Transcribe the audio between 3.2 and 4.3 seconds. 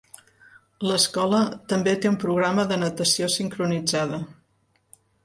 sincronitzada.